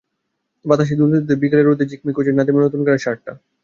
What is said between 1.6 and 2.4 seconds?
রোদে ঝিকমিক করছে